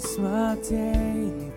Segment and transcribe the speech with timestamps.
[0.00, 1.47] It's my day.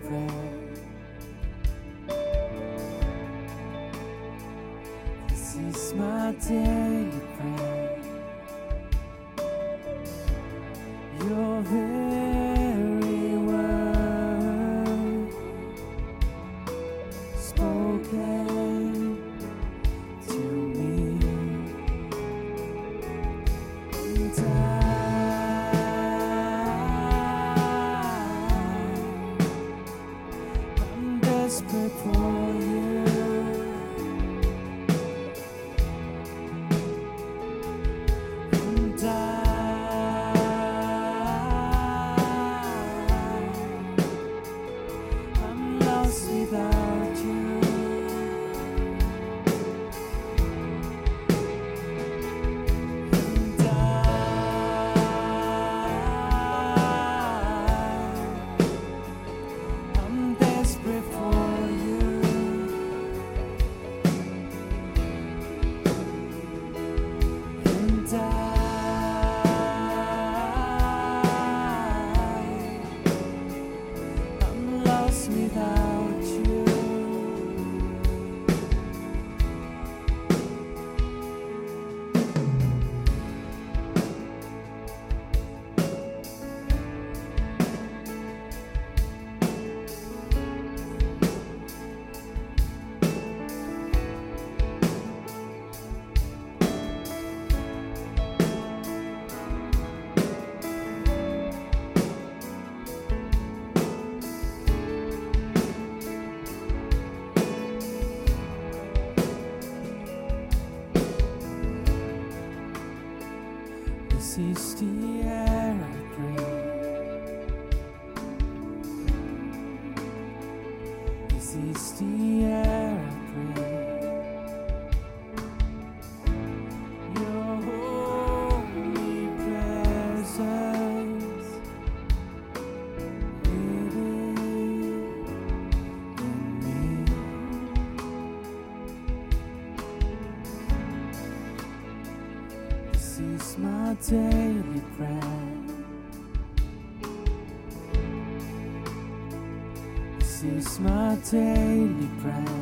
[151.32, 151.88] daily
[152.20, 152.61] bread.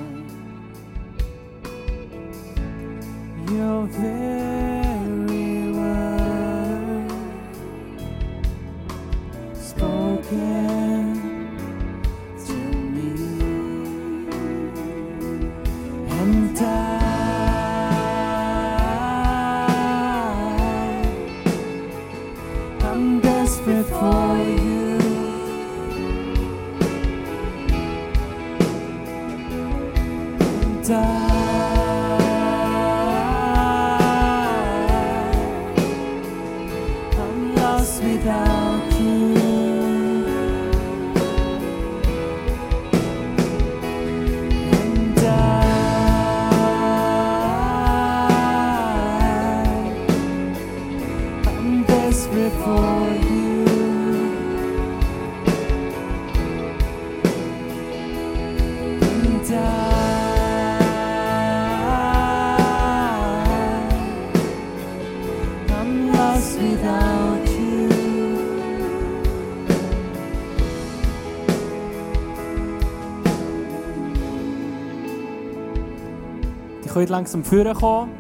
[76.90, 78.10] Ihr könnt langsam führen kommen.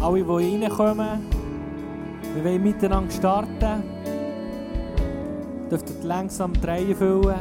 [0.00, 1.20] Alle, die reinkommen,
[2.34, 3.84] wir wollen miteinander starten.
[5.62, 7.36] Ihr dürft langsam die Reihe füllen.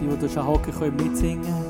[0.00, 1.69] Die, die schon hocken, können mitsingen.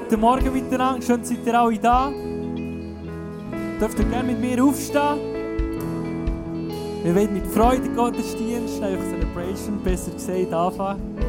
[0.00, 2.12] Guten Morgen miteinander, schön seid ihr alle da.
[3.80, 5.18] Dürft ihr gerne mit mir aufstehen?
[7.02, 11.27] Wir wollen mit Freude Gottesdienst, nämlich Celebration, besser gesagt, anfangen.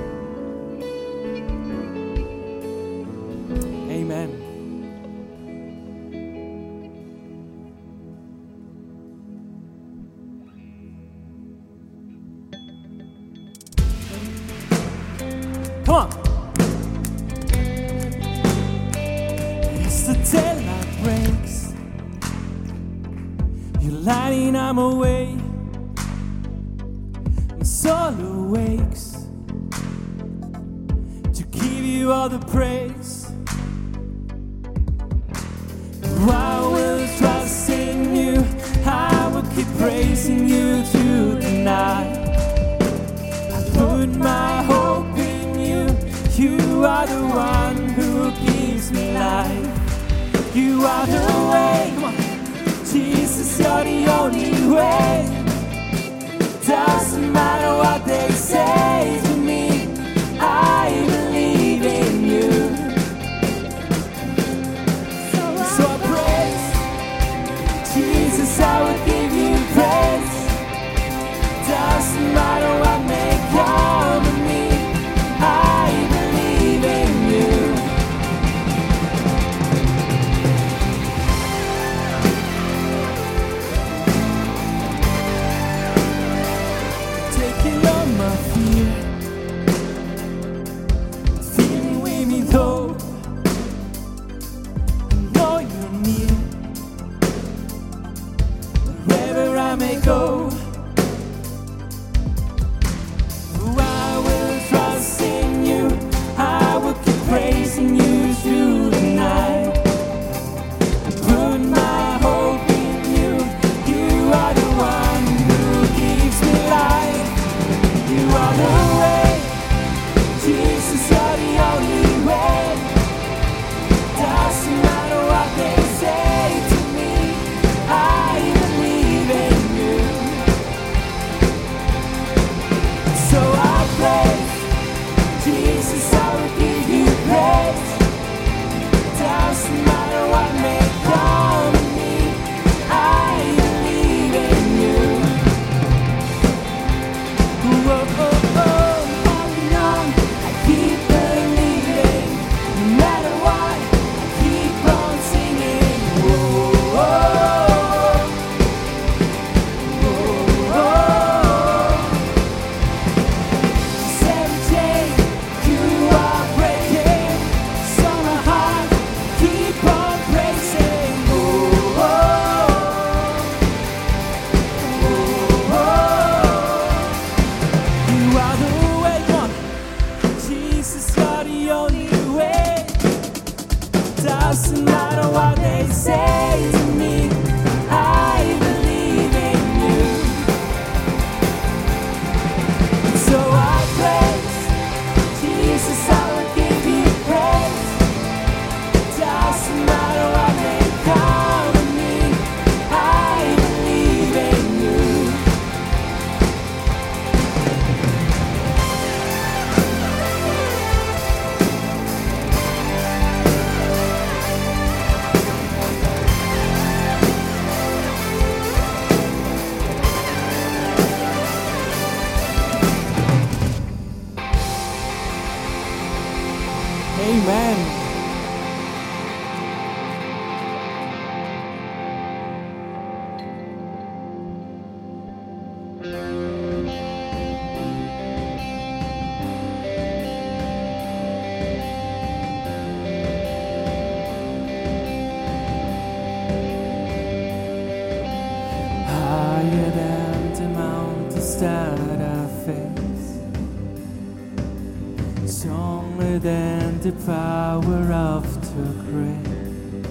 [257.11, 260.05] the power of to great,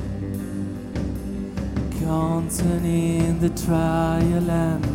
[2.01, 4.88] counting in the trial and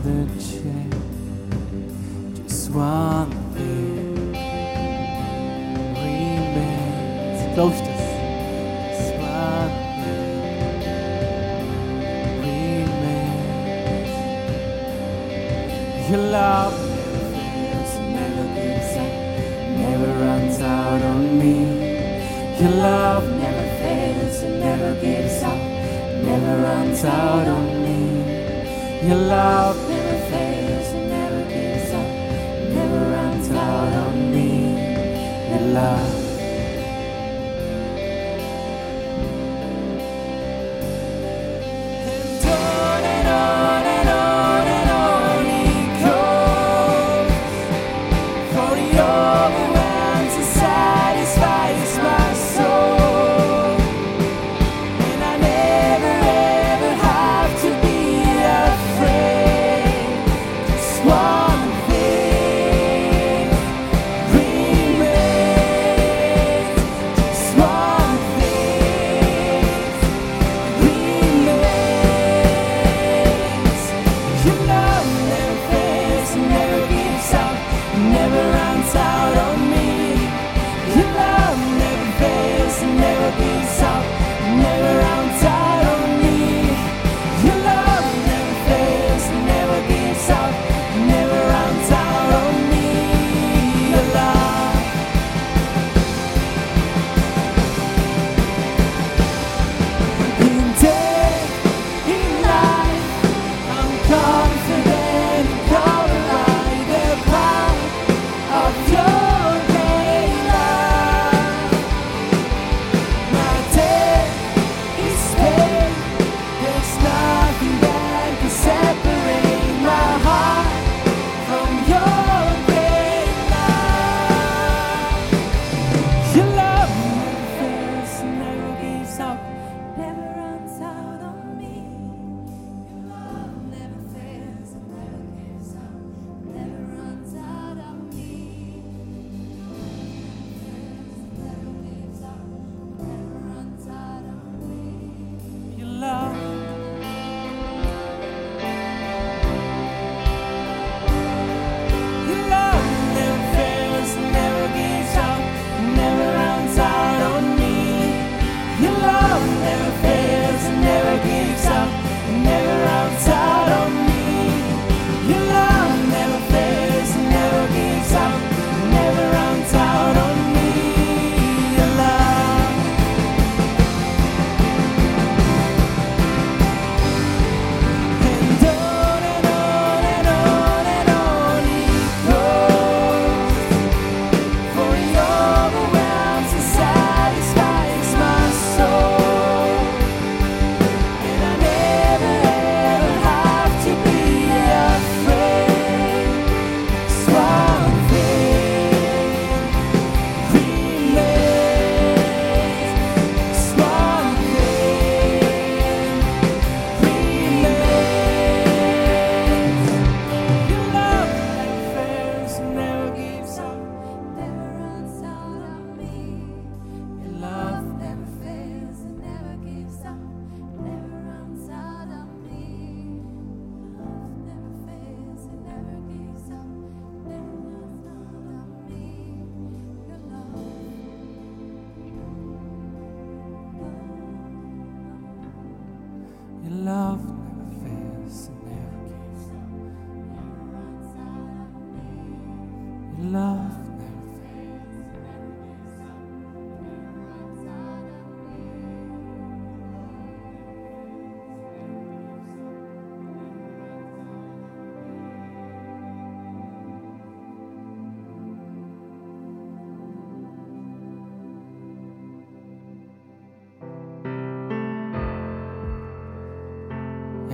[27.02, 29.08] out on me.
[29.08, 29.83] Your love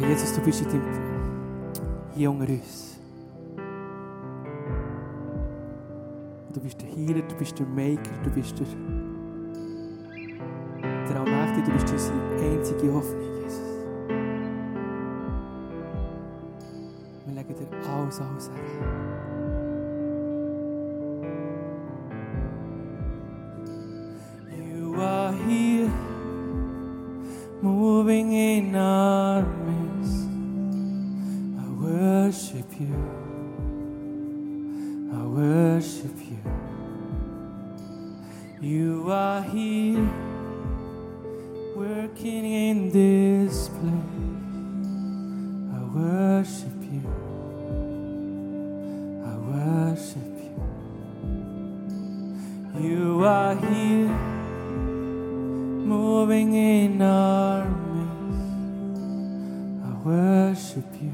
[0.09, 0.81] Jesus, du bist in
[2.15, 2.97] hier unter uns.
[6.51, 8.65] Du bist der Healer, du bist der Maker, du bist der,
[11.07, 13.61] der Allmächtige, du bist unsere einzige Hoffnung, Jesus.
[17.27, 18.68] Wir legen dir alles, alles her.
[53.19, 54.07] You are here,
[55.91, 58.39] moving in our midst.
[59.83, 61.11] I worship you.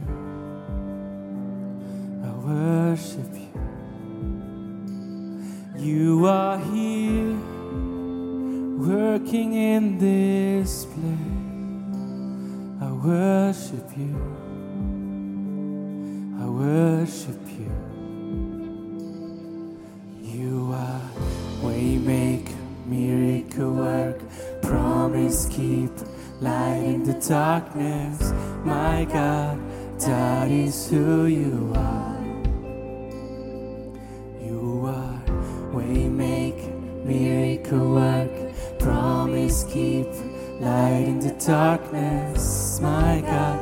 [2.24, 3.50] I worship you.
[5.80, 7.40] You are here,
[8.78, 11.98] working in this place.
[12.82, 14.35] I worship you.
[27.66, 28.34] Darkness.
[28.64, 29.60] My God,
[30.02, 32.18] that is who you are.
[34.42, 35.22] You are
[35.74, 40.08] waymaker, miracle work, promise keep,
[40.60, 42.80] light in the darkness.
[42.82, 43.60] My God,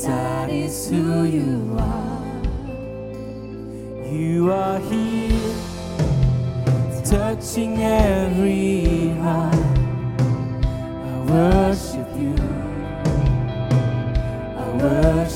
[0.00, 2.42] that is who you are.
[4.06, 5.54] You are here,
[7.04, 9.54] touching every heart.
[10.18, 12.45] I worship you
[14.88, 15.35] mercy.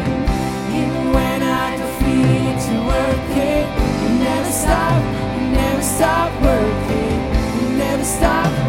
[3.11, 3.67] Working.
[4.01, 5.01] You never stop,
[5.35, 7.19] you never stop working.
[7.61, 8.60] You never stop,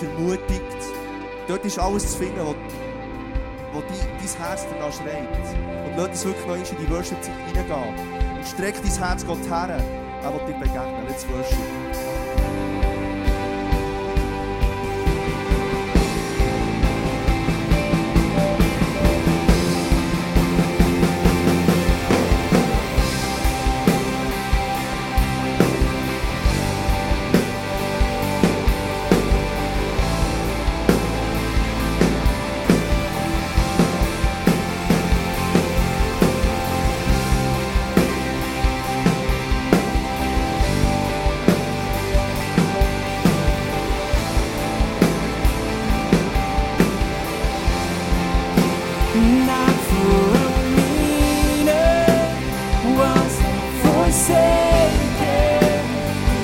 [0.00, 0.76] bist ermutigt.
[1.48, 2.40] Dort ist alles zu finden,
[3.72, 5.28] wo die, dein Herz danach schreit.
[5.86, 8.36] Und lass uns wirklich noch in die Worship-Zeit reingehen.
[8.36, 9.80] Und streck dein Herz Gott her.
[10.22, 11.06] Er will dir begegnen.
[11.08, 12.15] Let's worship.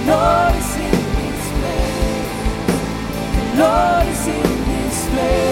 [0.07, 2.33] Lord is in this place.
[3.37, 5.52] The Lord is in this place.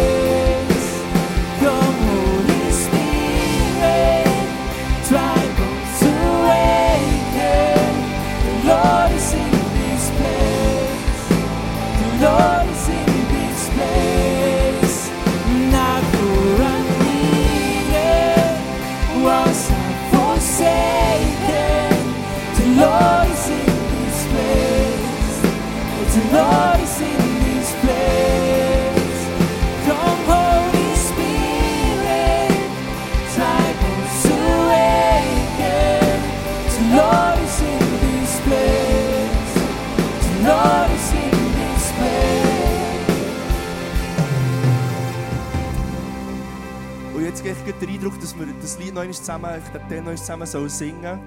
[48.01, 49.51] Eindruck, dass wir das Lied noch zusammen,
[49.91, 51.21] den noch zusammen sollen singen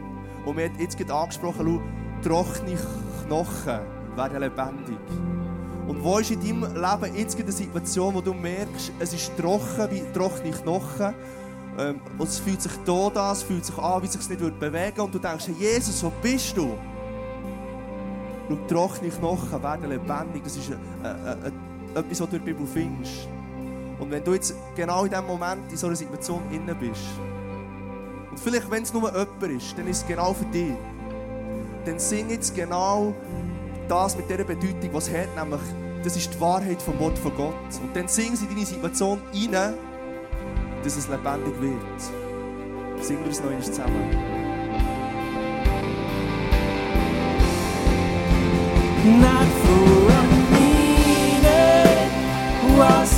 [0.44, 1.82] Und wir haben jetzt gerade angesprochen,
[2.24, 2.78] schau, trockene
[3.28, 3.80] Knochen
[4.16, 4.98] werden lebendig.
[5.88, 9.92] Und wo ist in deinem Leben jetzt eine Situation, wo du merkst, es ist trocken
[9.92, 11.14] wie trockene Knochen
[11.78, 14.42] ähm, und es fühlt sich tot an, es fühlt sich an, wie es sich nicht
[14.42, 16.76] würde bewegen und du denkst, Jesus, wo bist du?
[18.50, 20.44] Schau, trockene Knochen werden lebendig.
[20.44, 23.28] Das ist äh, äh, äh, etwas, was du in der Bibel findest.
[24.04, 27.04] Und wenn du jetzt genau in diesem Moment in so einer Situation inne bist,
[28.30, 30.74] und vielleicht, wenn es nur jemand ist, dann ist es genau für dich.
[31.86, 33.14] Dann sing jetzt genau
[33.88, 35.62] das mit dieser Bedeutung, was es hat, nämlich,
[36.04, 37.54] das ist die Wahrheit vom Wort von Gott.
[37.82, 39.74] Und dann sing sie in deine Situation rein,
[40.84, 43.02] dass es lebendig wird.
[43.06, 44.10] Singen wir es noch einmal zusammen.
[49.22, 50.84] Not for a minute
[52.78, 53.13] was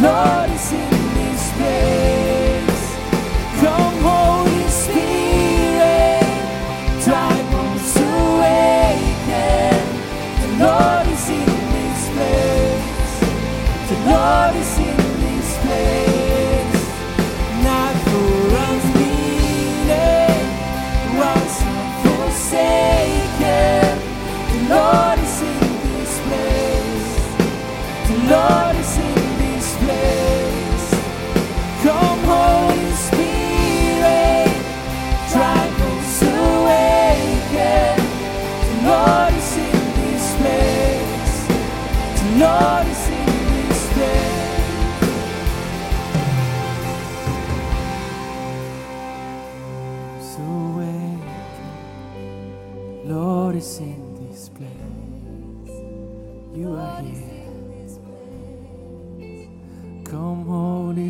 [0.00, 0.91] Lord is in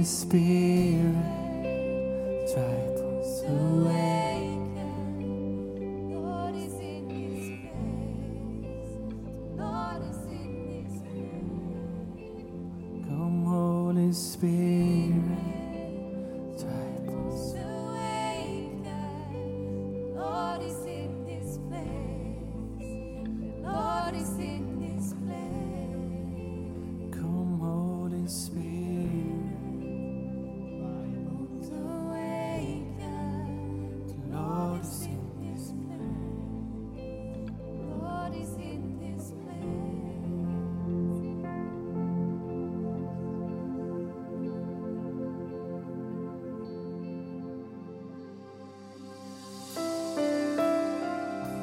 [0.05, 0.62] Spirit,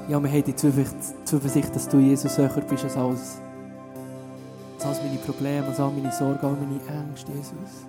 [0.09, 3.39] Ja, wir haben die Zuversicht, dass du Jesus höher bist als alles.
[4.79, 7.85] Als all meine Probleme, als all meine Sorgen, all meine Ängste, Jesus.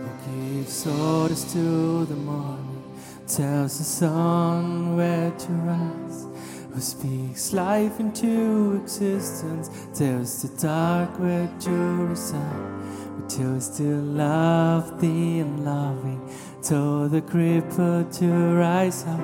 [0.00, 2.82] Who gives orders to the morning,
[3.26, 6.26] tells the sun where to rise.
[6.72, 12.40] Who speaks life into existence, tells the dark where to reside.
[13.18, 16.22] Who tells to love the unloving.
[16.64, 19.20] told the cripple to rise up,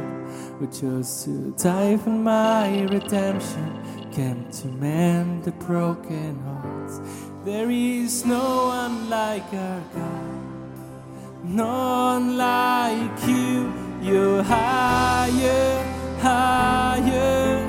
[0.60, 3.80] but chose to die for my redemption.
[4.12, 7.00] Came to mend the broken hearts.
[7.46, 13.72] There is no one like our God, none like you.
[14.02, 15.82] You're higher,
[16.20, 17.66] higher,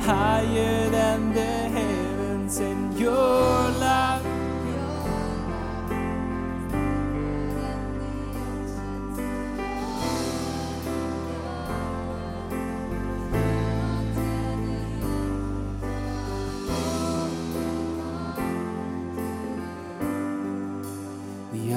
[0.00, 4.27] higher than the heavens, and your love.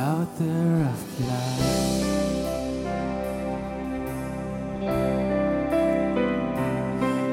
[0.02, 2.02] author of life.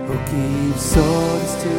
[0.07, 1.75] Who gives orders to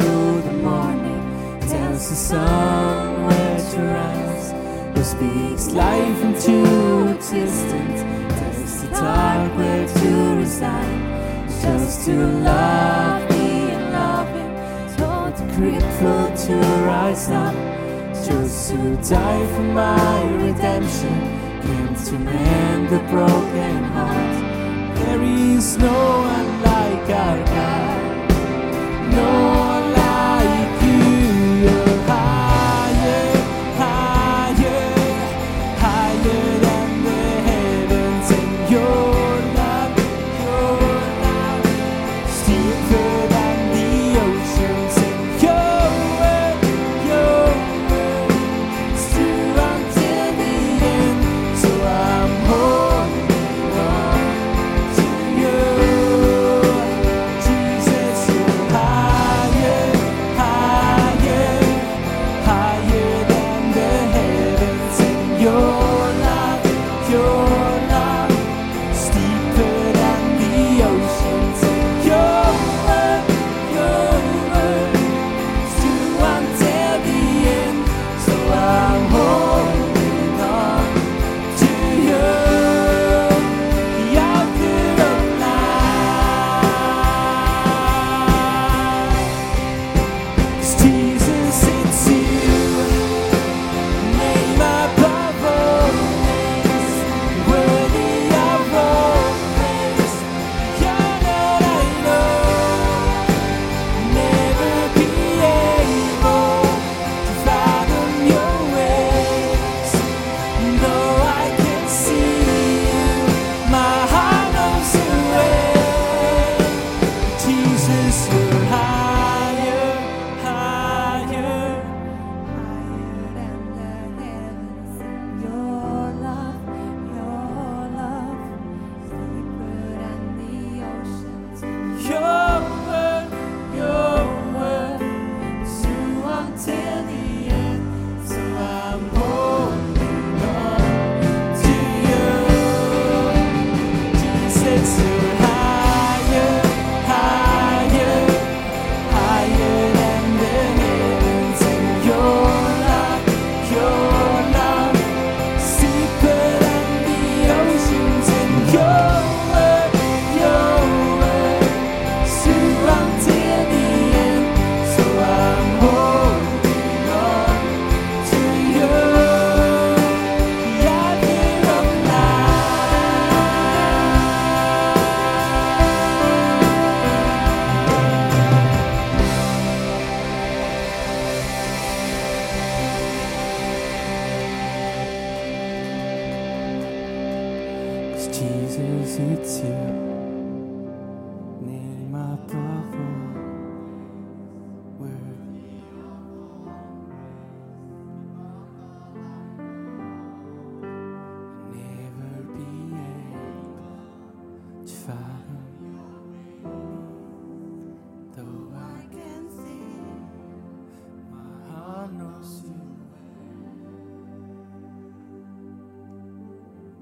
[0.48, 4.52] the morning, tells the sun where to rise,
[4.96, 8.00] who speaks life into existence,
[8.38, 12.14] tells the dark where to reside, tells to
[12.50, 17.69] love me and loving, told the cripple to rise up.
[18.30, 21.18] Jesus who died for my redemption
[21.62, 24.96] came to mend the broken heart.
[24.98, 25.92] There is no
[26.32, 28.30] one like our God.
[29.12, 29.59] No